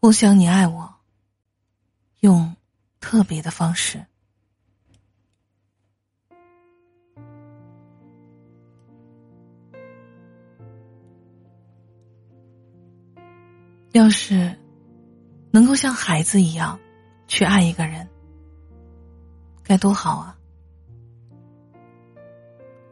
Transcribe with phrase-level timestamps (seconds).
[0.00, 0.94] 我想你爱我，
[2.20, 2.56] 用
[3.00, 4.02] 特别的方式。
[13.92, 14.58] 要是
[15.50, 16.80] 能够像孩子一样
[17.28, 18.08] 去爱一个人，
[19.62, 20.38] 该多好啊！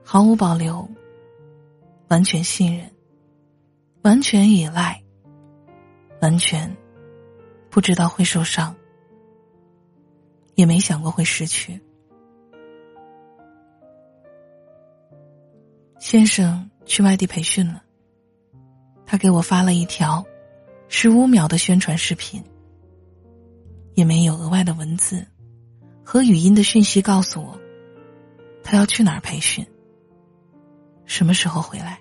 [0.04, 0.86] 毫无保留，
[2.08, 2.90] 完全信任，
[4.02, 5.02] 完全依赖，
[6.20, 6.76] 完全
[7.78, 8.74] 不知道会受伤，
[10.56, 11.80] 也没想过会失去。
[16.00, 17.80] 先生去外地培训了，
[19.06, 20.26] 他给我发了一条。
[20.88, 22.42] 十五秒的宣传视频，
[23.94, 25.24] 也没有额外的文字
[26.04, 27.56] 和语音的讯息告诉我，
[28.64, 29.64] 他要去哪儿培训，
[31.06, 32.00] 什么时候回来。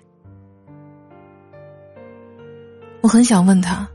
[3.00, 3.88] 我很想问他，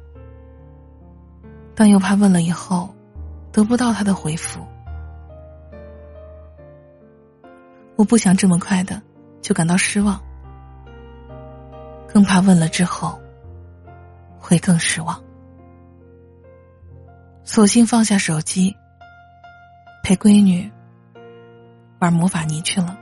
[1.75, 2.93] 但又怕问了以后
[3.51, 4.65] 得不到他的回复。
[7.95, 9.01] 我不想这么快的
[9.41, 10.21] 就感到失望，
[12.07, 13.19] 更怕问了之后。
[14.45, 15.23] 会更失望，
[17.45, 18.75] 索性放下手机，
[20.03, 20.69] 陪闺女
[21.99, 22.99] 玩魔法泥去了。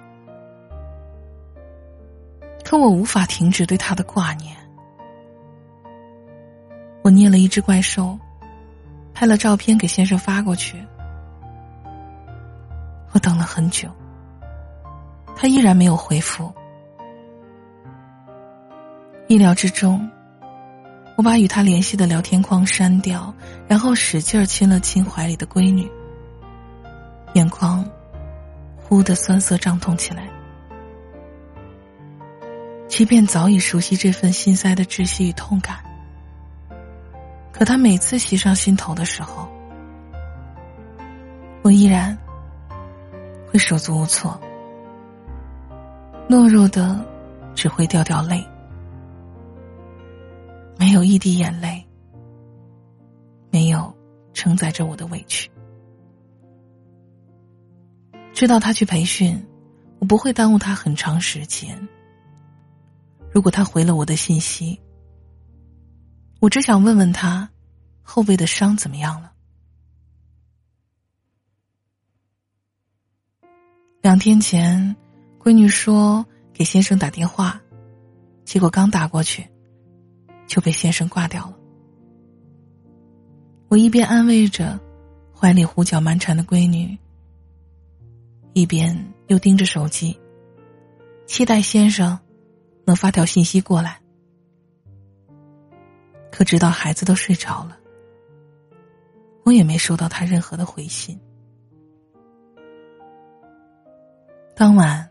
[2.63, 4.55] 可我无法停止对他的挂念。
[7.01, 8.19] 我捏了一只怪兽，
[9.21, 10.83] 拍了照片给先生发过去。
[13.11, 13.87] 我等了很久，
[15.35, 16.51] 他依然没有回复。
[19.27, 20.09] 意料之中。
[21.17, 23.31] 我把与他联系的聊天框删掉，
[23.67, 25.87] 然后使劲亲了亲怀里的闺女，
[27.33, 27.85] 眼眶
[28.77, 30.27] 忽的酸涩胀痛起来。
[32.87, 35.77] 即便早已熟悉这份心塞的窒息与痛感，
[37.61, 39.47] 可他每次袭上心头的时候，
[41.61, 42.17] 我依然
[43.51, 44.35] 会手足无措，
[46.27, 46.99] 懦弱的
[47.53, 48.43] 只会掉掉泪。
[50.79, 51.85] 没有一滴眼泪，
[53.51, 53.95] 没有
[54.33, 55.47] 承载着我的委屈。
[58.33, 59.39] 知道他去培训，
[59.99, 61.77] 我不会耽误他很长时间。
[63.31, 64.81] 如果他回了我的信息，
[66.41, 67.47] 我只想问问他，
[68.01, 69.31] 后背的伤怎么样了？
[74.01, 74.95] 两天前，
[75.39, 77.61] 闺女说给先生打电话，
[78.43, 79.47] 结果刚打过去。
[80.47, 81.57] 就被先生挂掉了。
[83.69, 84.77] 我一边安慰着
[85.33, 86.97] 怀里胡搅蛮缠的闺女，
[88.51, 90.19] 一边又盯着手机，
[91.25, 92.19] 期待先生
[92.83, 94.00] 能发条信息过来。
[96.31, 97.77] 可直到孩子都睡着了，
[99.43, 101.19] 我也没收到他任何的回信。
[104.55, 105.09] 当晚，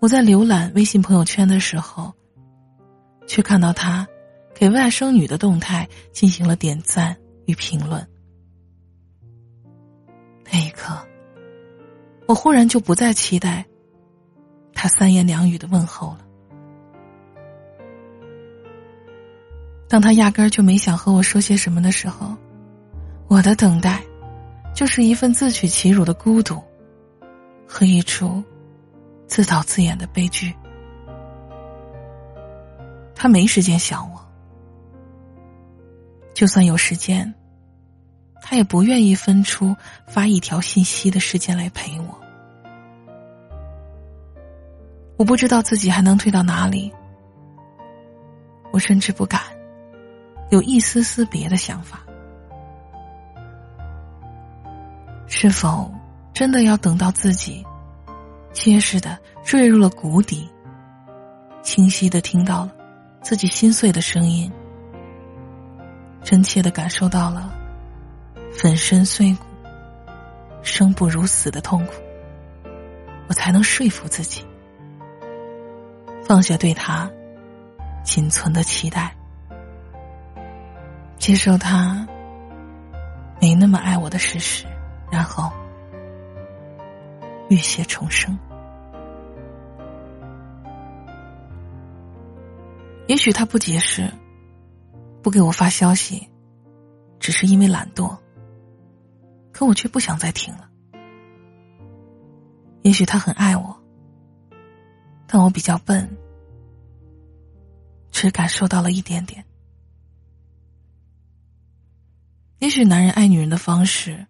[0.00, 2.12] 我在浏览微信朋友圈的时候，
[3.26, 4.06] 却看到他。
[4.52, 7.16] 给外甥女的动态进行了点赞
[7.46, 8.06] 与评论。
[10.52, 10.92] 那一刻，
[12.26, 13.64] 我忽然就不再期待
[14.74, 16.26] 他三言两语的问候了。
[19.90, 22.36] 当他压根儿就没想和我说些什么的时候，
[23.26, 24.00] 我的等待，
[24.72, 26.62] 就是一份自取其辱的孤独，
[27.66, 28.40] 和一出
[29.26, 30.54] 自导自演的悲剧。
[33.16, 34.20] 他没时间想我。
[36.34, 37.34] 就算有时间，
[38.40, 39.74] 他也不愿意分出
[40.06, 42.20] 发一条信息的时间来陪我。
[45.16, 46.92] 我不知道自己还能退到哪里，
[48.70, 49.42] 我甚至不敢
[50.50, 52.00] 有一丝丝别的想法。
[55.26, 55.90] 是否
[56.34, 57.64] 真的要等到自己
[58.52, 60.50] 结实的坠入了谷底，
[61.62, 62.72] 清晰的听到了
[63.22, 64.50] 自己心碎的声音？
[66.22, 67.54] 真切的感受到了
[68.52, 69.44] 粉身碎骨、
[70.62, 71.92] 生不如死的痛苦，
[73.28, 74.44] 我才能说服自己
[76.24, 77.10] 放下对他
[78.04, 79.16] 仅存的期待，
[81.20, 82.08] 接受他
[83.40, 84.66] 没那么爱我的事实，
[85.12, 85.52] 然后
[87.50, 88.36] 浴血重生。
[93.06, 94.12] 也许他不解释。
[95.22, 96.26] 不给我发消息，
[97.18, 98.16] 只是因为懒惰。
[99.52, 100.66] 可我却不想再听了。
[102.80, 103.78] 也许他很爱我，
[105.26, 106.08] 但我比较笨，
[108.10, 109.44] 只感受到了一点点。
[112.60, 114.26] 也许男人爱女人的方式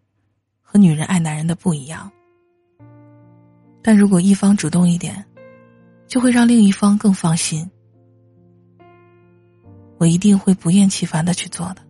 [0.62, 2.10] 和女人爱男人的不一样，
[3.82, 5.26] 但如果一方主动一点，
[6.06, 7.68] 就会让另一方更放心。
[9.98, 11.82] 我一定会不厌其烦的去做的。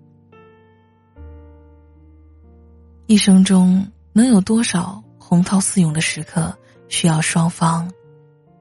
[3.07, 6.57] 一生中能有多少洪涛四涌的时刻，
[6.89, 7.93] 需要双方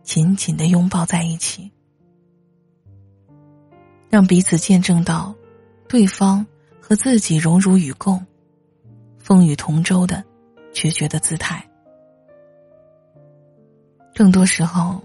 [0.04, 1.72] 紧紧的拥抱在一起，
[4.10, 5.34] 让彼此见证到
[5.88, 6.46] 对方
[6.90, 8.26] 和自己荣辱与共、
[9.20, 10.26] 风雨同舟的
[10.74, 11.64] 决绝的姿态。
[14.16, 15.00] 更多时候，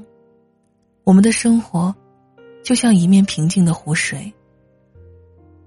[1.05, 1.95] 我们的生活。
[2.63, 4.33] 就像一面平静的湖水，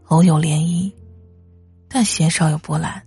[0.07, 0.91] 偶有涟漪，
[1.87, 3.03] 但鲜少有波澜。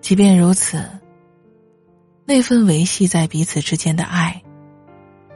[0.00, 0.88] 即便如此，
[2.24, 4.40] 那份维系在彼此之间的爱，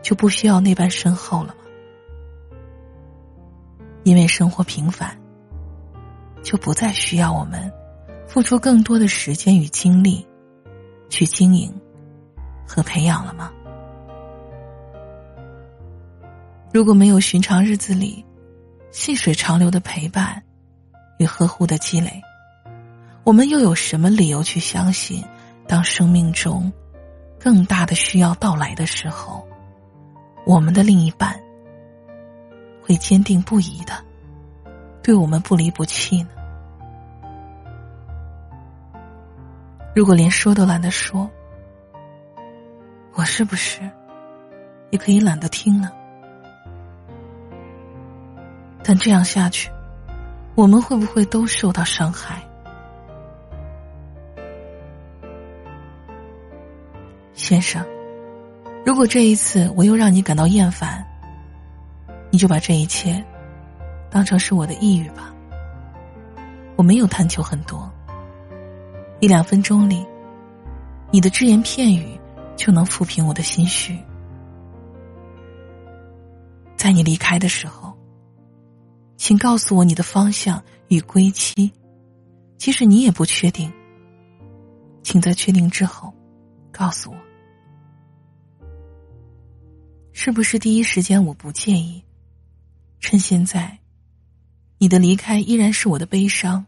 [0.01, 1.66] 就不需要那般深厚了吗？
[4.07, 5.19] 因为生活平凡，
[6.41, 7.73] 就不再需要我们
[8.29, 10.25] 付出更多的时间与精力
[11.09, 11.75] 去经营
[12.65, 13.51] 和培养了吗？
[16.73, 18.25] 如果没有寻常日子里
[18.93, 20.41] 细水长流的陪伴
[21.19, 22.23] 与呵护的积累，
[23.25, 25.25] 我们又有什么理由去相信，
[25.67, 26.73] 当生命中
[27.41, 29.45] 更大的需要到来的时候，
[30.47, 31.37] 我们的另一半
[32.87, 33.93] 会坚定不移的
[35.03, 36.29] 对我们不离不弃呢？
[39.93, 41.29] 如果连说都懒得说，
[43.15, 43.81] 我是不是
[44.91, 45.91] 也可以懒得听呢？
[48.85, 49.69] 但这样下去，
[50.55, 52.41] 我们会不会都受到伤害？
[57.35, 57.85] 先生，
[58.85, 61.05] 如果这一次我又让你感到厌烦，
[62.37, 63.25] 你就把这一切
[64.11, 65.35] 当成是我的抑郁吧。
[66.77, 67.91] 我没有贪求很多，
[69.21, 70.05] 一两分钟里，
[71.11, 72.21] 你的只言片语
[72.55, 73.99] 就能抚平我的心绪。
[76.77, 77.97] 在你离开的时候。
[79.17, 81.73] 请告诉我你的方向与归期，
[82.59, 83.73] 即使你也不确定，
[85.03, 86.13] 请在确定之后
[86.71, 87.17] 告诉我，
[90.13, 92.05] 是不是第一时间我不介意？
[93.01, 93.79] 趁现在，
[94.79, 96.67] 你的离开依然是我的悲伤，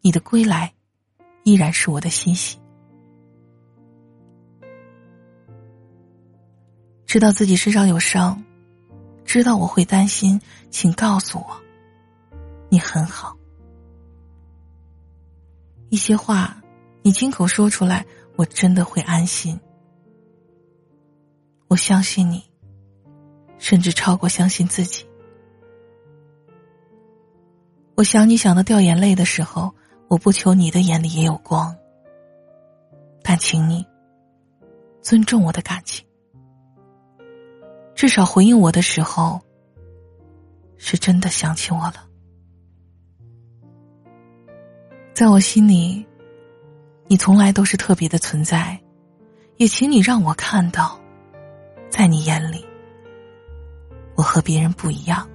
[0.00, 0.74] 你的归来
[1.44, 2.58] 依然是我的欣喜。
[7.06, 8.42] 知道自己身上有伤。
[9.24, 10.40] 知道我会担心，
[10.70, 11.62] 请告诉我，
[12.68, 13.36] 你很好。
[15.88, 16.60] 一些话，
[17.02, 18.04] 你亲口说出来，
[18.34, 19.58] 我真的会安心。
[21.68, 22.42] 我相信你，
[23.58, 25.04] 甚至超过相信自己。
[28.00, 29.74] 我想你想到掉眼泪的时候，
[30.08, 31.76] 我不求你的眼里也有光，
[33.22, 33.86] 但请你
[35.02, 36.02] 尊重我的感情。
[37.94, 39.38] 至少回应我的时候，
[40.78, 42.08] 是真的想起我了。
[45.12, 46.06] 在我心里，
[47.06, 48.80] 你从来都是特别的存在，
[49.58, 50.98] 也请你让我看到，
[51.90, 52.64] 在你眼里，
[54.14, 55.29] 我和别人不一样。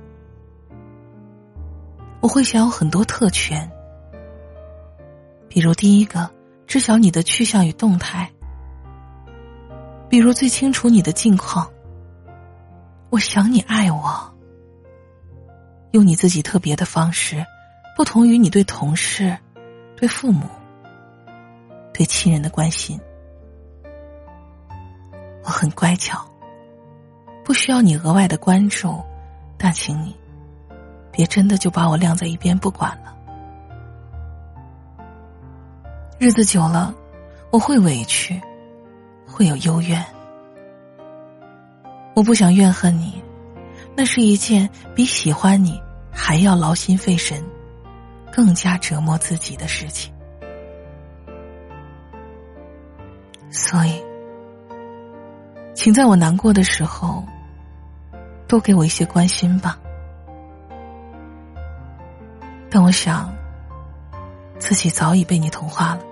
[2.25, 3.71] 我会想有很多特权，
[5.47, 6.28] 比如第一个，
[6.66, 8.28] 知晓你的去向与动态；
[10.09, 11.71] 比如最清楚你的近况。
[13.11, 14.35] 我想你爱我，
[15.92, 17.45] 用你自己特别的方式，
[17.95, 19.38] 不同于你对同事、
[19.95, 20.47] 对父母、
[21.94, 23.00] 对亲人的关心。
[25.44, 26.28] 我很乖巧，
[27.44, 29.00] 不需要你额外的关注，
[29.59, 30.18] 但请你
[31.16, 33.16] 别真的就把我晾在一边不管了。
[36.19, 36.94] 日子久了，
[37.52, 38.42] 我会委屈，
[39.26, 40.06] 会有幽怨。
[42.14, 43.24] 我不想怨恨你，
[43.95, 45.81] 那是一件比喜欢你
[46.12, 47.42] 还要劳心费神、
[48.30, 50.14] 更加折磨自己的事情。
[53.50, 54.04] 所以，
[55.74, 57.24] 请在我难过的时候，
[58.50, 59.80] 多给我一些关心吧。
[62.76, 63.34] 但我想，
[64.60, 66.04] 自己早已被你同化了。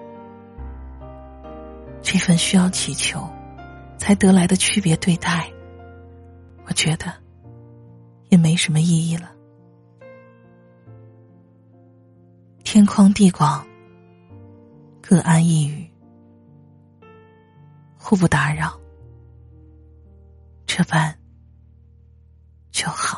[2.01, 3.29] 这份需要祈求
[3.97, 5.51] 才得来的区别对待。
[6.65, 7.13] 我觉得
[8.29, 9.29] 也没什么意义了。
[12.63, 13.67] 天宽地广，
[15.01, 15.91] 各安一隅，
[17.97, 18.79] 互不打扰，
[20.65, 21.13] 这般
[22.71, 23.12] 就好